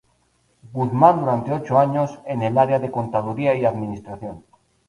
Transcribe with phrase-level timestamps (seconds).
[0.73, 4.43] Guzmán durante ocho años, en el área de Contaduría y administración.